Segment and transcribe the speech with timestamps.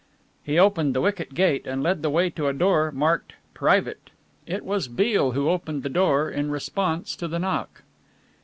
[0.43, 4.09] He opened the wicket gate and led the way to a door marked "Private."
[4.47, 7.83] It was Beale who opened the door in response to the knock.